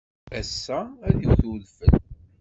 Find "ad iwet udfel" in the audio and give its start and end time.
1.07-1.93